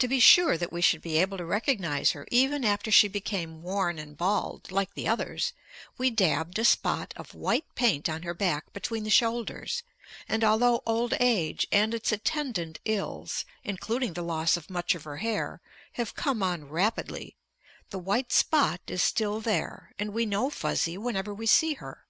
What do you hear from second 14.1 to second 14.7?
the loss of